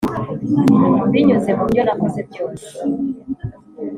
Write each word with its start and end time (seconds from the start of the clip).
binyuze 1.11 1.49
mubyo 1.57 1.81
nakoze 1.87 2.19
byose. 2.29 2.67